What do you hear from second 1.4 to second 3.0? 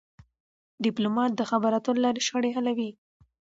خبرو اترو له لارې شخړې حلوي..